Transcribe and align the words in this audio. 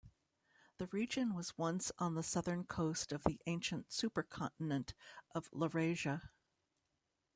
The 0.79 0.87
region 0.87 1.35
was 1.35 1.59
once 1.59 1.91
on 1.99 2.15
the 2.15 2.23
southern 2.23 2.63
coast 2.63 3.11
of 3.11 3.21
the 3.23 3.39
ancient 3.45 3.89
supercontinent 3.89 4.93
of 5.35 5.47
Laurasia. 5.51 6.31